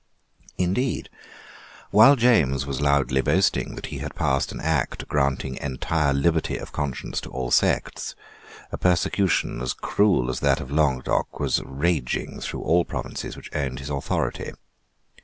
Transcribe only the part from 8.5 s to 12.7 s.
a persecution as cruel as that of Languedoc was raging through